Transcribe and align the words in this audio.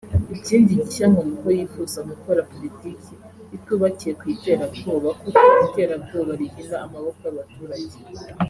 Ikindi 0.37 0.71
gishya 0.81 1.05
ngo 1.11 1.21
ni 1.23 1.31
uko 1.35 1.47
yifuza 1.57 1.99
gukora 2.09 2.47
politiki 2.53 3.13
itubakiye 3.57 4.13
ku 4.19 4.25
iterabwoba 4.35 5.09
kuko 5.21 5.43
iterabwoba 5.67 6.31
rihina 6.39 6.75
amaboko 6.85 7.19
y’abaturage 7.25 7.97